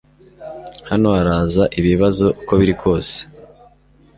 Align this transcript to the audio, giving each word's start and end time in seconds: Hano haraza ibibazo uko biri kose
Hano 0.89 1.07
haraza 1.17 1.63
ibibazo 1.79 2.25
uko 2.41 2.51
biri 2.59 2.73
kose 2.81 3.15